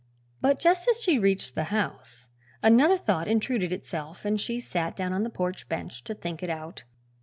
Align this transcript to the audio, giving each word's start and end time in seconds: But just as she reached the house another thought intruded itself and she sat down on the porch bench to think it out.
But 0.41 0.57
just 0.57 0.87
as 0.89 0.99
she 1.03 1.19
reached 1.19 1.53
the 1.53 1.65
house 1.65 2.31
another 2.63 2.97
thought 2.97 3.27
intruded 3.27 3.71
itself 3.71 4.25
and 4.25 4.41
she 4.41 4.59
sat 4.59 4.95
down 4.95 5.13
on 5.13 5.21
the 5.21 5.29
porch 5.29 5.69
bench 5.69 6.03
to 6.05 6.15
think 6.15 6.41
it 6.41 6.49
out. 6.49 6.85